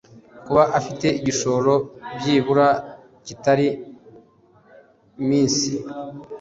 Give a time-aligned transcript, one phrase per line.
[0.45, 1.73] kuba afite igishoro
[2.17, 2.67] byibura
[3.25, 3.67] kitari
[5.27, 5.69] minsi….